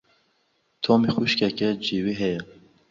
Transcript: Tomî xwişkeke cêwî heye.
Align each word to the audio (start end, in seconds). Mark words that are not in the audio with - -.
Tomî 0.83 1.09
xwişkeke 1.15 1.69
cêwî 1.85 2.13
heye. 2.21 2.39